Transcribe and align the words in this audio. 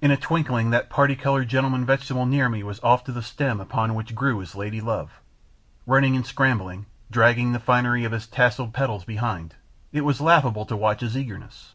In 0.00 0.12
a 0.12 0.16
twinkling 0.16 0.70
that 0.70 0.88
parti 0.88 1.16
coloured 1.16 1.48
gentleman 1.48 1.84
vegetable 1.84 2.26
near 2.26 2.48
me 2.48 2.62
was 2.62 2.78
off 2.84 3.02
to 3.02 3.10
the 3.10 3.24
stem 3.24 3.58
upon 3.60 3.96
which 3.96 4.14
grew 4.14 4.38
his 4.38 4.54
lady 4.54 4.80
love; 4.80 5.20
running 5.84 6.14
and 6.14 6.24
scrambling, 6.24 6.86
dragging 7.10 7.50
the 7.50 7.58
finery 7.58 8.04
of 8.04 8.12
his 8.12 8.28
tasselled 8.28 8.72
petals 8.72 9.04
behind, 9.04 9.56
it 9.90 10.02
was 10.04 10.20
laughable 10.20 10.64
to 10.66 10.76
watch 10.76 11.00
his 11.00 11.18
eagerness. 11.18 11.74